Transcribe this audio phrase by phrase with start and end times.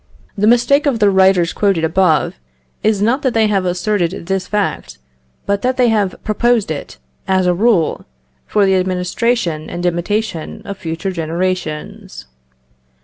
[0.35, 2.39] The mistake of the writers quoted above,
[2.81, 4.97] is not that they have asserted this fact,
[5.45, 8.05] but that they have proposed it, as a rule,
[8.47, 12.25] for the admiration and imitation of future generations.